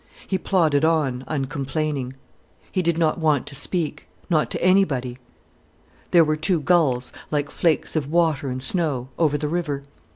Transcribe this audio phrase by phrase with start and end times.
[0.25, 2.13] He plodded on uncomplaining.
[2.71, 5.19] He did not want to speak, not to anybody.
[6.09, 9.83] There were two gulls, like flakes of water and snow, over the river.